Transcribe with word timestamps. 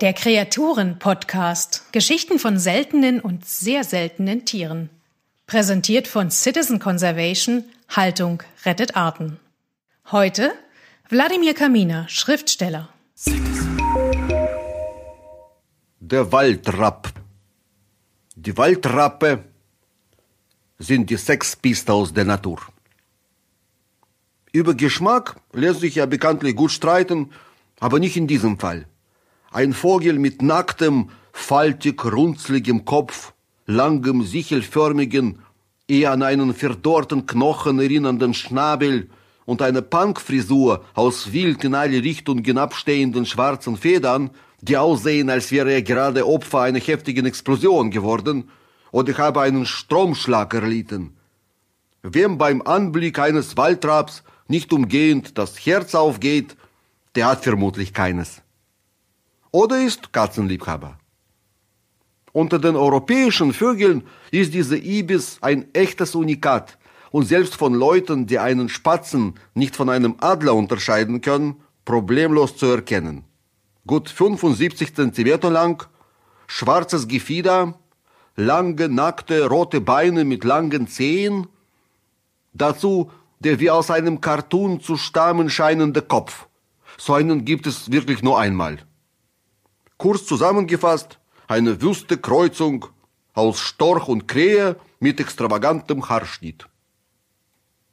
Der 0.00 0.12
Kreaturen-Podcast. 0.12 1.92
Geschichten 1.92 2.38
von 2.38 2.56
seltenen 2.56 3.18
und 3.18 3.44
sehr 3.44 3.82
seltenen 3.82 4.44
Tieren. 4.44 4.90
Präsentiert 5.48 6.06
von 6.06 6.30
Citizen 6.30 6.78
Conservation. 6.78 7.64
Haltung 7.88 8.44
rettet 8.64 8.94
Arten. 8.94 9.40
Heute 10.12 10.52
Wladimir 11.08 11.52
Kaminer, 11.54 12.08
Schriftsteller. 12.08 12.90
Der 15.98 16.30
Waldrapp. 16.30 17.12
Die 18.36 18.56
Waldrappe 18.56 19.42
sind 20.78 21.10
die 21.10 21.16
Sexpiste 21.16 21.92
aus 21.92 22.14
der 22.14 22.24
Natur. 22.24 22.60
Über 24.52 24.74
Geschmack 24.74 25.40
lässt 25.52 25.80
sich 25.80 25.96
ja 25.96 26.06
bekanntlich 26.06 26.54
gut 26.54 26.70
streiten, 26.70 27.32
aber 27.80 27.98
nicht 27.98 28.16
in 28.16 28.26
diesem 28.26 28.58
Fall. 28.58 28.86
Ein 29.50 29.72
Vogel 29.72 30.18
mit 30.18 30.42
nacktem, 30.42 31.10
faltig 31.32 32.04
runzligem 32.04 32.84
Kopf, 32.84 33.32
langem, 33.66 34.22
sichelförmigen, 34.22 35.40
eher 35.88 36.12
an 36.12 36.22
einen 36.22 36.54
verdorrten 36.54 37.26
Knochen 37.26 37.80
erinnernden 37.80 38.34
Schnabel 38.34 39.08
und 39.44 39.62
eine 39.62 39.82
Punkfrisur 39.82 40.84
aus 40.94 41.32
wild 41.32 41.64
in 41.64 41.74
alle 41.74 42.04
Richtungen 42.04 42.58
abstehenden 42.58 43.26
schwarzen 43.26 43.76
Federn, 43.76 44.30
die 44.60 44.76
aussehen, 44.76 45.30
als 45.30 45.50
wäre 45.50 45.72
er 45.72 45.82
gerade 45.82 46.26
Opfer 46.28 46.60
einer 46.60 46.78
heftigen 46.78 47.26
Explosion 47.26 47.90
geworden 47.90 48.50
oder 48.92 49.16
habe 49.18 49.40
einen 49.40 49.66
Stromschlag 49.66 50.54
erlitten. 50.54 51.16
Wem 52.02 52.38
beim 52.38 52.62
Anblick 52.62 53.18
eines 53.18 53.56
Waldraps 53.56 54.22
nicht 54.48 54.72
umgehend 54.72 55.38
das 55.38 55.58
Herz 55.64 55.94
aufgeht, 55.94 56.56
der 57.14 57.26
hat 57.26 57.42
vermutlich 57.44 57.92
keines 57.92 58.42
oder 59.52 59.80
ist 59.80 60.12
Katzenliebhaber. 60.12 60.98
Unter 62.32 62.58
den 62.58 62.76
europäischen 62.76 63.52
Vögeln 63.52 64.04
ist 64.30 64.54
diese 64.54 64.78
Ibis 64.78 65.38
ein 65.40 65.66
echtes 65.74 66.14
Unikat 66.14 66.78
und 67.10 67.26
selbst 67.26 67.56
von 67.56 67.74
Leuten, 67.74 68.26
die 68.26 68.38
einen 68.38 68.68
Spatzen 68.68 69.34
nicht 69.54 69.74
von 69.74 69.88
einem 69.88 70.14
Adler 70.20 70.54
unterscheiden 70.54 71.20
können, 71.20 71.56
problemlos 71.84 72.56
zu 72.56 72.66
erkennen. 72.66 73.24
Gut 73.86 74.08
75 74.08 74.94
Zentimeter 74.94 75.50
lang, 75.50 75.84
schwarzes 76.46 77.08
Gefieder, 77.08 77.74
lange, 78.36 78.88
nackte, 78.88 79.48
rote 79.48 79.80
Beine 79.80 80.24
mit 80.24 80.44
langen 80.44 80.86
Zehen, 80.86 81.48
dazu 82.52 83.10
der 83.40 83.58
wie 83.58 83.70
aus 83.70 83.90
einem 83.90 84.20
Cartoon 84.20 84.80
zu 84.80 84.96
stammen 84.96 85.50
scheinende 85.50 86.02
Kopf. 86.02 86.46
So 87.00 87.14
einen 87.14 87.46
gibt 87.46 87.66
es 87.66 87.90
wirklich 87.90 88.22
nur 88.22 88.38
einmal. 88.38 88.76
Kurz 89.96 90.26
zusammengefasst, 90.26 91.18
eine 91.48 91.80
wüste 91.80 92.18
Kreuzung 92.18 92.84
aus 93.32 93.58
Storch 93.58 94.06
und 94.06 94.28
Krähe 94.28 94.76
mit 94.98 95.18
extravagantem 95.18 96.06
Haarschnitt. 96.10 96.66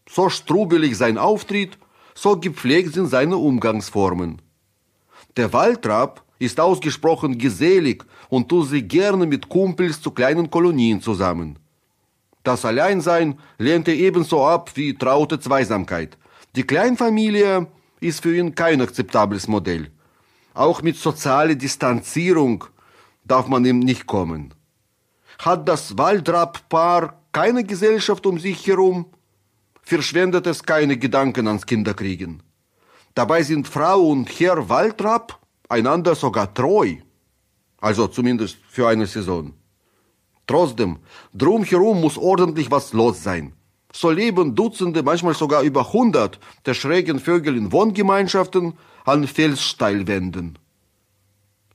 So 0.09 0.27
strubelig 0.27 0.97
sein 0.97 1.17
Auftritt, 1.17 1.77
so 2.15 2.37
gepflegt 2.37 2.95
sind 2.95 3.07
seine 3.07 3.37
Umgangsformen. 3.37 4.41
Der 5.37 5.53
Waldrapp 5.53 6.25
ist 6.37 6.59
ausgesprochen 6.59 7.37
gesellig 7.37 8.03
und 8.27 8.49
tut 8.49 8.67
sich 8.67 8.89
gerne 8.89 9.25
mit 9.25 9.47
Kumpels 9.47 10.01
zu 10.01 10.11
kleinen 10.11 10.51
Kolonien 10.51 11.01
zusammen. 11.01 11.57
Das 12.43 12.65
Alleinsein 12.65 13.39
lehnt 13.57 13.87
er 13.87 13.95
ebenso 13.95 14.45
ab 14.45 14.71
wie 14.75 14.97
traute 14.97 15.39
Zweisamkeit. 15.39 16.17
Die 16.57 16.63
Kleinfamilie 16.63 17.67
ist 17.99 18.21
für 18.21 18.35
ihn 18.35 18.55
kein 18.55 18.81
akzeptables 18.81 19.47
Modell. 19.47 19.91
Auch 20.53 20.81
mit 20.81 20.97
sozialer 20.97 21.55
Distanzierung 21.55 22.65
darf 23.25 23.47
man 23.47 23.65
ihm 23.65 23.79
nicht 23.79 24.07
kommen. 24.07 24.53
Hat 25.39 25.67
das 25.67 25.97
Waldrapp-Paar 25.97 27.21
keine 27.31 27.63
Gesellschaft 27.63 28.25
um 28.25 28.39
sich 28.39 28.65
herum, 28.65 29.05
verschwendet 29.81 30.47
es 30.47 30.63
keine 30.63 30.97
Gedanken 30.97 31.47
ans 31.47 31.65
Kinderkriegen. 31.65 32.41
Dabei 33.13 33.43
sind 33.43 33.67
Frau 33.67 34.07
und 34.09 34.27
Herr 34.39 34.69
Waldrapp 34.69 35.39
einander 35.69 36.15
sogar 36.15 36.53
treu. 36.53 36.95
Also 37.79 38.07
zumindest 38.07 38.57
für 38.69 38.87
eine 38.87 39.05
Saison. 39.05 39.53
Trotzdem, 40.47 40.99
drumherum 41.33 42.01
muss 42.01 42.17
ordentlich 42.17 42.71
was 42.71 42.93
los 42.93 43.21
sein. 43.21 43.53
So 43.99 44.11
leben 44.11 44.53
Dutzende, 44.53 45.01
manchmal 45.01 45.33
sogar 45.33 45.63
über 45.63 45.91
hundert 45.91 46.39
der 46.67 46.75
schrägen 46.75 47.19
Vögel 47.19 47.57
in 47.57 47.71
Wohngemeinschaften 47.71 48.73
an 49.05 49.25
Felssteilwänden. 49.25 50.59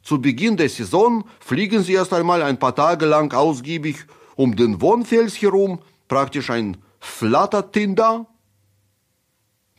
Zu 0.05 0.21
Beginn 0.21 0.57
der 0.57 0.69
Saison 0.69 1.25
fliegen 1.41 1.83
sie 1.83 1.95
erst 1.95 2.13
einmal 2.13 2.45
ein 2.45 2.61
paar 2.61 2.77
Tage 2.77 3.07
lang 3.07 3.33
ausgiebig 3.33 4.07
um 4.37 4.55
den 4.55 4.81
Wohnfels 4.81 5.43
herum, 5.43 5.81
praktisch 6.07 6.49
ein 6.51 6.77
Flattertinder. 7.01 8.29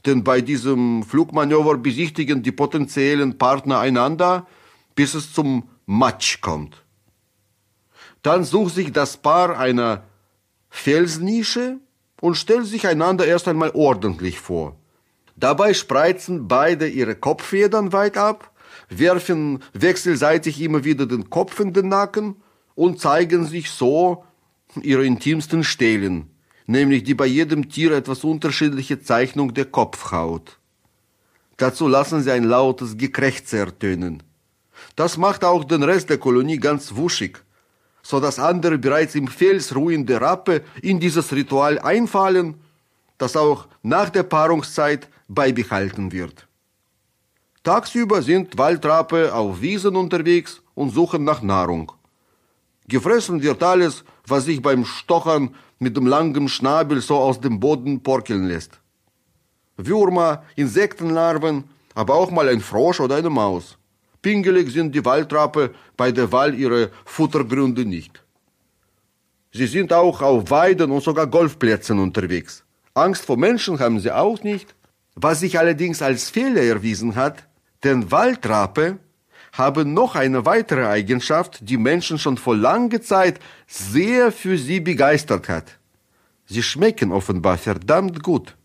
Denn 0.05 0.25
bei 0.25 0.41
diesem 0.41 1.03
Flugmanöver 1.03 1.77
besichtigen 1.77 2.43
die 2.43 2.51
potenziellen 2.51 3.37
Partner 3.37 3.79
einander, 3.79 4.47
bis 4.95 5.13
es 5.13 5.31
zum 5.31 5.69
Matsch 5.85 6.41
kommt. 6.41 6.83
Dann 8.21 8.43
sucht 8.43 8.75
sich 8.75 8.91
das 8.91 9.15
Paar 9.15 9.57
eine 9.57 10.03
Felsnische 10.69 11.79
und 12.23 12.35
stellt 12.35 12.65
sich 12.65 12.87
einander 12.87 13.25
erst 13.25 13.49
einmal 13.49 13.71
ordentlich 13.73 14.39
vor. 14.39 14.77
Dabei 15.35 15.73
spreizen 15.73 16.47
beide 16.47 16.87
ihre 16.87 17.15
Kopffedern 17.15 17.91
weit 17.91 18.15
ab, 18.15 18.49
werfen 18.87 19.61
wechselseitig 19.73 20.61
immer 20.61 20.85
wieder 20.85 21.05
den 21.05 21.29
Kopf 21.29 21.59
in 21.59 21.73
den 21.73 21.89
Nacken 21.89 22.37
und 22.75 23.01
zeigen 23.01 23.45
sich 23.45 23.71
so 23.71 24.23
ihre 24.81 25.05
intimsten 25.05 25.65
Stellen, 25.65 26.29
nämlich 26.65 27.03
die 27.03 27.13
bei 27.13 27.25
jedem 27.25 27.67
Tier 27.67 27.91
etwas 27.91 28.23
unterschiedliche 28.23 29.01
Zeichnung 29.01 29.53
der 29.53 29.65
Kopfhaut. 29.65 30.59
Dazu 31.57 31.89
lassen 31.89 32.23
sie 32.23 32.31
ein 32.31 32.45
lautes 32.45 32.95
Gekrächze 32.95 33.57
ertönen. 33.57 34.23
Das 34.95 35.17
macht 35.17 35.43
auch 35.43 35.65
den 35.65 35.83
Rest 35.83 36.09
der 36.09 36.19
Kolonie 36.19 36.57
ganz 36.57 36.95
wuschig, 36.95 37.43
so 38.03 38.19
dass 38.19 38.37
andere 38.37 38.77
bereits 38.77 39.15
im 39.15 39.27
Fels 39.27 39.75
ruhende 39.75 40.19
Rappe 40.21 40.61
in 40.81 40.99
dieses 40.99 41.31
Ritual 41.31 41.79
einfallen, 41.79 42.55
das 43.17 43.35
auch 43.35 43.67
nach 43.81 44.09
der 44.09 44.23
Paarungszeit 44.23 45.07
beibehalten 45.27 46.11
wird. 46.11 46.47
Tagsüber 47.63 48.21
sind 48.21 48.57
Waldrappe 48.57 49.33
auf 49.33 49.61
Wiesen 49.61 49.95
unterwegs 49.95 50.61
und 50.75 50.89
suchen 50.89 51.23
nach 51.23 51.41
Nahrung. 51.41 51.93
Gefressen 52.89 53.41
wird 53.41 53.63
alles, 53.63 54.03
was 54.27 54.45
sich 54.45 54.61
beim 54.61 54.83
Stochern 54.83 55.55
mit 55.79 55.95
dem 55.95 56.05
langen 56.05 56.49
Schnabel 56.49 56.99
so 56.99 57.15
aus 57.15 57.39
dem 57.39 57.61
Boden 57.61 58.03
porkeln 58.03 58.47
lässt. 58.47 58.81
Würmer, 59.77 60.43
Insektenlarven, 60.57 61.63
aber 61.95 62.15
auch 62.15 62.31
mal 62.31 62.49
ein 62.49 62.59
Frosch 62.59 62.99
oder 62.99 63.15
eine 63.15 63.29
Maus. 63.29 63.77
Pingelig 64.23 64.71
sind 64.71 64.95
die 64.95 65.05
Waldrappe 65.05 65.75
bei 65.95 66.11
der 66.11 66.31
Wahl 66.31 66.55
ihrer 66.55 66.87
Futtergründe 67.05 67.85
nicht. 67.85 68.23
Sie 69.51 69.67
sind 69.67 69.93
auch 69.93 70.19
auf 70.23 70.49
Weiden 70.49 70.89
und 70.89 71.03
sogar 71.03 71.27
Golfplätzen 71.27 71.99
unterwegs. 71.99 72.63
Angst 72.95 73.25
vor 73.25 73.37
Menschen 73.37 73.77
haben 73.79 73.99
sie 73.99 74.11
auch 74.11 74.41
nicht 74.41 74.73
was 75.15 75.41
sich 75.41 75.59
allerdings 75.59 76.01
als 76.01 76.29
Fehler 76.29 76.61
erwiesen 76.61 77.15
hat, 77.15 77.47
denn 77.83 78.11
Waldrappe 78.11 78.99
haben 79.51 79.93
noch 79.93 80.15
eine 80.15 80.45
weitere 80.45 80.85
Eigenschaft, 80.85 81.59
die 81.61 81.77
Menschen 81.77 82.17
schon 82.17 82.37
vor 82.37 82.55
langer 82.55 83.01
Zeit 83.01 83.39
sehr 83.67 84.31
für 84.31 84.57
sie 84.57 84.79
begeistert 84.79 85.47
hat. 85.47 85.77
Sie 86.45 86.63
schmecken 86.63 87.11
offenbar 87.11 87.57
verdammt 87.57 88.23
gut. 88.23 88.55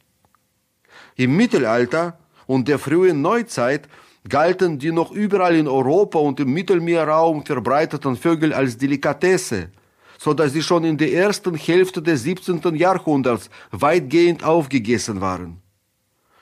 Im 1.17 1.37
Mittelalter 1.37 2.19
und 2.47 2.69
der 2.69 2.79
frühen 2.79 3.21
Neuzeit 3.21 3.89
galten 4.28 4.78
die 4.78 4.93
noch 4.93 5.11
überall 5.12 5.56
in 5.56 5.69
Europa 5.69 6.19
und 6.19 6.41
im 6.41 6.53
Mittelmeerraum 6.53 7.44
verbreiteten 7.44 8.17
Vögel 8.17 8.53
als 8.53 8.76
Delikatesse, 8.76 9.70
so 10.19 10.35
dass 10.35 10.53
sie 10.53 10.62
schon 10.62 10.85
in 10.85 10.99
der 10.99 11.12
ersten 11.12 11.55
Hälfte 11.55 12.03
des 12.03 12.23
17. 12.25 12.75
Jahrhunderts 12.75 13.49
weitgehend 13.70 14.44
aufgegessen 14.44 15.20
waren. 15.20 15.62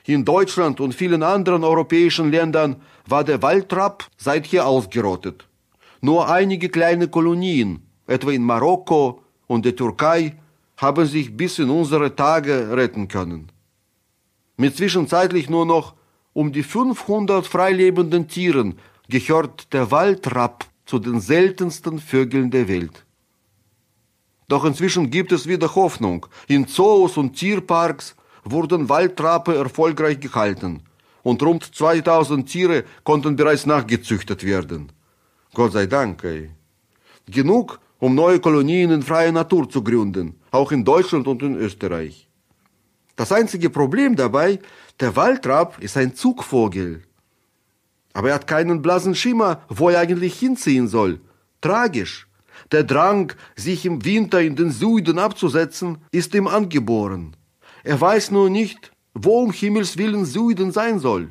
In 0.06 0.24
Deutschland 0.24 0.80
und 0.80 0.94
vielen 0.94 1.22
anderen 1.22 1.64
europäischen 1.64 2.30
Ländern 2.30 2.76
war 3.06 3.24
der 3.24 3.42
Waldrapp 3.42 4.04
seither 4.16 4.66
ausgerottet. 4.66 5.48
Nur 6.00 6.28
einige 6.28 6.68
kleine 6.68 7.08
Kolonien, 7.08 7.82
etwa 8.06 8.30
in 8.30 8.42
Marokko 8.42 9.22
und 9.46 9.64
der 9.64 9.74
Türkei, 9.74 10.36
haben 10.76 11.06
sich 11.06 11.36
bis 11.36 11.58
in 11.58 11.70
unsere 11.70 12.14
Tage 12.14 12.76
retten 12.76 13.08
können. 13.08 13.50
Mit 14.56 14.76
zwischenzeitlich 14.76 15.50
nur 15.50 15.66
noch 15.66 15.94
um 16.36 16.52
die 16.52 16.62
500 16.62 17.46
freilebenden 17.46 18.28
Tieren 18.28 18.78
gehört 19.08 19.72
der 19.72 19.90
Waldrapp 19.90 20.66
zu 20.84 20.98
den 20.98 21.18
seltensten 21.18 21.98
Vögeln 21.98 22.50
der 22.50 22.68
Welt. 22.68 23.06
Doch 24.46 24.66
inzwischen 24.66 25.10
gibt 25.10 25.32
es 25.32 25.48
wieder 25.48 25.74
Hoffnung. 25.74 26.26
In 26.46 26.66
Zoos 26.66 27.16
und 27.16 27.36
Tierparks 27.36 28.14
wurden 28.44 28.90
Waldrappe 28.90 29.54
erfolgreich 29.56 30.20
gehalten 30.20 30.82
und 31.22 31.42
rund 31.42 31.74
2000 31.74 32.46
Tiere 32.46 32.84
konnten 33.02 33.34
bereits 33.34 33.64
nachgezüchtet 33.64 34.44
werden. 34.44 34.92
Gott 35.54 35.72
sei 35.72 35.86
Dank, 35.86 36.22
ey. 36.22 36.50
Genug, 37.30 37.80
um 37.98 38.14
neue 38.14 38.40
Kolonien 38.40 38.90
in 38.90 39.02
freier 39.02 39.32
Natur 39.32 39.70
zu 39.70 39.82
gründen, 39.82 40.38
auch 40.50 40.70
in 40.70 40.84
Deutschland 40.84 41.26
und 41.28 41.42
in 41.42 41.56
Österreich. 41.56 42.25
Das 43.16 43.32
einzige 43.32 43.70
Problem 43.70 44.14
dabei, 44.14 44.60
der 45.00 45.16
Waldrapp 45.16 45.82
ist 45.82 45.96
ein 45.96 46.14
Zugvogel. 46.14 47.02
Aber 48.12 48.28
er 48.28 48.34
hat 48.36 48.46
keinen 48.46 48.82
blassen 48.82 49.14
Schimmer, 49.14 49.62
wo 49.68 49.90
er 49.90 50.00
eigentlich 50.00 50.38
hinziehen 50.38 50.88
soll. 50.88 51.20
Tragisch. 51.60 52.28
Der 52.72 52.84
Drang, 52.84 53.32
sich 53.54 53.84
im 53.84 54.04
Winter 54.04 54.40
in 54.40 54.56
den 54.56 54.70
Süden 54.70 55.18
abzusetzen, 55.18 55.98
ist 56.10 56.34
ihm 56.34 56.46
angeboren. 56.46 57.36
Er 57.84 58.00
weiß 58.00 58.30
nur 58.30 58.50
nicht, 58.50 58.92
wo 59.14 59.42
um 59.42 59.52
Himmels 59.52 59.98
willen 59.98 60.24
Süden 60.24 60.72
sein 60.72 60.98
soll. 60.98 61.30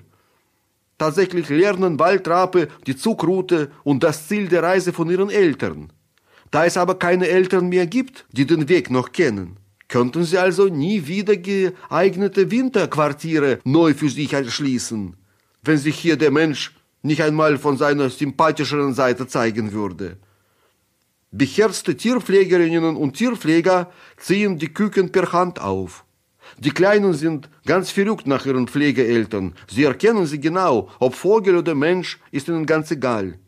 Tatsächlich 0.97 1.49
lernen 1.49 1.99
Waldrape 1.99 2.69
die 2.87 2.95
Zugroute 2.95 3.71
und 3.83 4.03
das 4.03 4.27
Ziel 4.27 4.47
der 4.47 4.63
Reise 4.63 4.93
von 4.93 5.09
ihren 5.09 5.29
Eltern. 5.29 5.91
Da 6.51 6.65
es 6.65 6.77
aber 6.77 6.95
keine 6.95 7.27
Eltern 7.27 7.67
mehr 7.67 7.85
gibt, 7.85 8.25
die 8.31 8.45
den 8.45 8.69
Weg 8.69 8.89
noch 8.89 9.11
kennen, 9.11 9.57
könnten 9.95 10.25
sie 10.25 10.37
also 10.37 10.65
nie 10.65 11.07
wieder 11.07 11.37
geeignete 11.37 12.51
Winterquartiere 12.51 13.59
neu 13.63 13.93
für 13.93 14.09
sich 14.09 14.33
erschließen, 14.33 15.15
wenn 15.63 15.77
sich 15.77 15.97
hier 15.97 16.17
der 16.17 16.31
Mensch 16.31 16.75
nicht 17.01 17.21
einmal 17.21 17.57
von 17.57 17.77
seiner 17.77 18.09
sympathischeren 18.09 18.93
Seite 18.93 19.25
zeigen 19.25 19.71
würde. 19.71 20.17
Beherzte 21.31 21.95
Tierpflegerinnen 21.95 22.97
und 22.97 23.13
Tierpfleger 23.13 23.89
ziehen 24.17 24.59
die 24.59 24.73
Küken 24.73 25.13
per 25.13 25.31
Hand 25.31 25.61
auf. 25.61 26.03
Die 26.57 26.71
Kleinen 26.71 27.13
sind 27.13 27.49
ganz 27.65 27.89
verrückt 27.89 28.27
nach 28.27 28.45
ihren 28.45 28.67
Pflegeeltern. 28.67 29.53
Sie 29.73 29.85
erkennen 29.85 30.25
sie 30.25 30.41
genau, 30.41 30.89
ob 30.99 31.15
Vogel 31.15 31.55
oder 31.55 31.73
Mensch, 31.73 32.19
ist 32.31 32.49
ihnen 32.49 32.65
ganz 32.65 32.91
egal. 32.91 33.39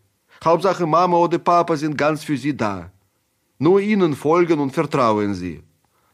Hauptsache 0.42 0.88
Mama 0.88 1.18
oder 1.18 1.40
Papa 1.40 1.76
sind 1.76 1.98
ganz 1.98 2.24
für 2.24 2.38
sie 2.38 2.56
da. 2.56 2.90
Nur 3.60 3.82
ihnen 3.82 4.16
folgen 4.16 4.62
und 4.62 4.72
vertrauen 4.72 5.34
sie. 5.34 5.67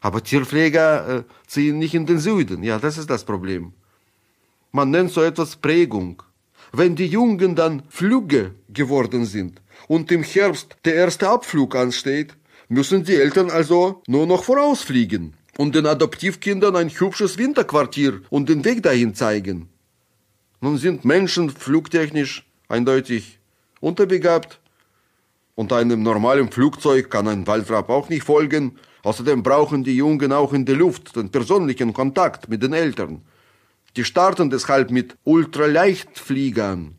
Aber 0.04 0.22
Tierpfleger 0.22 1.08
äh, 1.08 1.22
ziehen 1.46 1.78
nicht 1.78 1.94
in 1.94 2.04
den 2.04 2.18
Süden. 2.18 2.62
Ja, 2.62 2.78
das 2.78 2.98
ist 2.98 3.08
das 3.08 3.24
Problem. 3.24 3.72
Man 4.70 4.90
nennt 4.90 5.10
so 5.10 5.22
etwas 5.22 5.56
Prägung. 5.56 6.22
Wenn 6.72 6.94
die 6.94 7.06
Jungen 7.06 7.56
dann 7.56 7.84
Flüge 7.88 8.54
geworden 8.68 9.24
sind 9.24 9.62
und 9.88 10.12
im 10.12 10.22
Herbst 10.22 10.76
der 10.84 10.94
erste 10.96 11.30
Abflug 11.30 11.74
ansteht, 11.74 12.36
müssen 12.68 13.04
die 13.04 13.14
Eltern 13.14 13.48
also 13.48 14.02
nur 14.06 14.26
noch 14.26 14.44
vorausfliegen 14.44 15.32
und 15.56 15.74
den 15.74 15.86
Adoptivkindern 15.86 16.76
ein 16.76 16.90
hübsches 16.90 17.38
Winterquartier 17.38 18.20
und 18.28 18.50
den 18.50 18.62
Weg 18.66 18.82
dahin 18.82 19.14
zeigen. 19.14 19.70
Nun 20.60 20.76
sind 20.76 21.06
Menschen 21.06 21.48
flugtechnisch 21.48 22.44
eindeutig 22.68 23.38
unterbegabt. 23.80 24.60
Und 25.54 25.72
einem 25.72 26.02
normalen 26.02 26.50
Flugzeug 26.50 27.10
kann 27.10 27.26
ein 27.26 27.46
Waldrapp 27.46 27.88
auch 27.88 28.10
nicht 28.10 28.24
folgen. 28.24 28.78
Außerdem 29.04 29.42
brauchen 29.42 29.84
die 29.84 29.96
Jungen 29.96 30.32
auch 30.32 30.52
in 30.54 30.64
der 30.64 30.76
Luft 30.76 31.14
den 31.14 31.30
persönlichen 31.30 31.92
Kontakt 31.92 32.48
mit 32.48 32.62
den 32.62 32.72
Eltern. 32.72 33.20
Die 33.96 34.04
starten 34.04 34.50
deshalb 34.50 34.90
mit 34.90 35.16
Ultraleichtfliegern, 35.24 36.96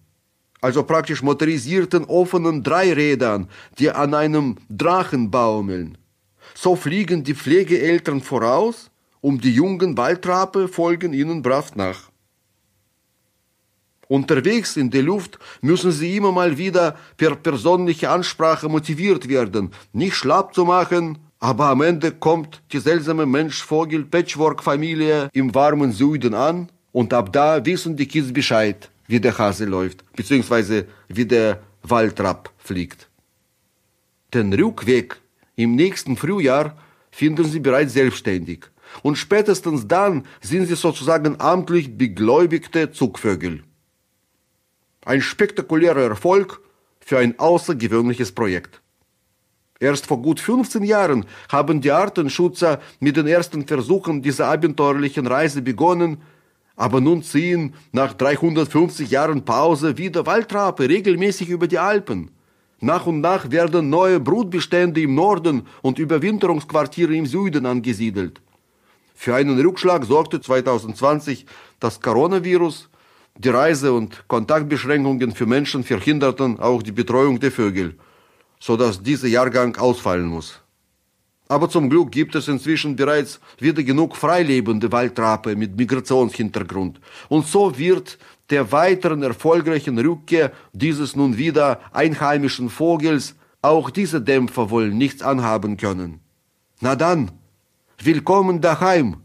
also 0.61 0.83
praktisch 0.83 1.23
motorisierten 1.23 2.05
offenen 2.05 2.63
Dreirädern, 2.63 3.49
die 3.79 3.89
an 3.89 4.13
einem 4.13 4.55
Drachen 4.69 5.29
baumeln. 5.31 5.97
So 6.53 6.75
fliegen 6.75 7.23
die 7.23 7.33
Pflegeeltern 7.33 8.21
voraus, 8.21 8.91
um 9.19 9.41
die 9.41 9.53
jungen 9.53 9.97
Waldrape 9.97 10.67
folgen 10.67 11.11
ihnen 11.11 11.41
brav 11.41 11.75
nach. 11.75 12.11
Unterwegs 14.07 14.77
in 14.77 14.91
der 14.91 15.01
Luft 15.01 15.39
müssen 15.61 15.91
sie 15.91 16.15
immer 16.17 16.31
mal 16.31 16.59
wieder 16.59 16.95
per 17.17 17.35
persönliche 17.35 18.11
Ansprache 18.11 18.69
motiviert 18.69 19.27
werden, 19.27 19.71
nicht 19.93 20.15
schlapp 20.15 20.53
zu 20.53 20.63
machen, 20.63 21.24
aber 21.45 21.67
am 21.67 21.81
Ende 21.81 22.11
kommt 22.11 22.63
die 22.71 22.79
seltsame 22.79 23.27
Mensch-Vogel-Patchwork-Familie 23.27 25.29
im 25.31 25.53
warmen 25.53 25.91
Süden 25.91 26.33
an 26.33 26.69
und 26.91 27.13
ab 27.13 27.31
da 27.31 27.63
wissen 27.63 27.95
die 27.95 28.07
Kids 28.07 28.33
Bescheid, 28.33 28.89
wie 29.05 29.19
der 29.19 29.37
Hase 29.37 29.65
läuft, 29.65 30.03
beziehungsweise 30.15 30.87
wie 31.07 31.25
der 31.25 31.61
Waldrapp 31.83 32.49
fliegt. 32.57 33.09
Den 34.33 34.51
Rückweg 34.53 35.21
im 35.55 35.75
nächsten 35.75 36.17
Frühjahr 36.17 36.75
finden 37.11 37.45
sie 37.45 37.59
bereits 37.59 37.93
selbstständig 37.93 38.65
und 39.03 39.15
spätestens 39.15 39.87
dann 39.87 40.25
sind 40.41 40.65
sie 40.65 40.75
sozusagen 40.75 41.39
amtlich 41.39 41.95
begläubigte 41.95 42.91
Zugvögel. 42.91 43.61
Ein 45.05 45.21
spektakulärer 45.21 46.09
Erfolg 46.09 46.59
für 47.01 47.19
ein 47.19 47.37
außergewöhnliches 47.37 48.31
Projekt. 48.31 48.81
Erst 49.79 50.05
vor 50.05 50.21
gut 50.21 50.39
15 50.39 50.83
Jahren 50.83 51.25
haben 51.49 51.81
die 51.81 51.91
Artenschützer 51.91 52.79
mit 53.01 53.17
den 53.17 53.27
ersten 53.27 53.67
Versuchen 53.67 54.21
dieser 54.21 54.47
abenteuerlichen 54.47 55.27
Reise 55.27 55.61
begonnen, 55.61 56.21
aber 56.77 57.01
nun 57.01 57.23
ziehen 57.23 57.73
nach 57.91 58.13
350 58.13 59.09
Jahren 59.09 59.43
Pause 59.43 59.97
wieder 59.97 60.25
Waldrape 60.25 60.87
regelmäßig 60.87 61.49
über 61.49 61.67
die 61.67 61.77
Alpen. 61.77 62.31
Nach 62.79 63.05
und 63.05 63.19
nach 63.19 63.51
werden 63.51 63.89
neue 63.89 64.19
Brutbestände 64.19 65.01
im 65.01 65.15
Norden 65.15 65.67
und 65.81 65.99
Überwinterungsquartiere 65.99 67.15
im 67.15 67.25
Süden 67.25 67.65
angesiedelt. 67.65 68.41
Für 69.13 69.35
einen 69.35 69.59
Rückschlag 69.59 70.05
sorgte 70.05 70.39
2020 70.39 71.45
das 71.79 71.99
Coronavirus, 71.99 72.89
die 73.37 73.49
Reise- 73.49 73.93
und 73.93 74.25
Kontaktbeschränkungen 74.27 75.33
für 75.33 75.45
Menschen 75.45 75.83
verhinderten 75.83 76.59
auch 76.59 76.81
die 76.81 76.91
Betreuung 76.93 77.39
der 77.39 77.51
Vögel, 77.51 77.95
so 78.65 78.75
dass 78.75 79.03
dieser 79.03 79.27
Jahrgang 79.27 79.75
ausfallen 79.77 80.25
muss. 80.25 80.59
Aber 81.47 81.69
zum 81.69 81.87
Glück 81.87 82.11
gibt 82.11 82.33
es 82.33 82.47
inzwischen 82.47 82.95
bereits 82.95 83.39
wieder 83.59 83.83
genug 83.83 84.15
freilebende 84.15 84.91
Waldrape 84.91 85.55
mit 85.55 85.77
Migrationshintergrund. 85.77 86.99
Und 87.29 87.45
so 87.45 87.77
wird 87.77 88.17
der 88.49 88.71
weiteren 88.71 89.21
erfolgreichen 89.21 89.99
Rückkehr 89.99 90.51
dieses 90.73 91.15
nun 91.15 91.37
wieder 91.37 91.79
einheimischen 91.93 92.71
Vogels 92.71 93.35
auch 93.61 93.91
diese 93.91 94.19
Dämpfer 94.19 94.71
wohl 94.71 94.89
nichts 94.89 95.21
anhaben 95.21 95.77
können. 95.77 96.21
Na 96.81 96.95
dann, 96.95 97.33
willkommen 98.01 98.61
daheim, 98.61 99.17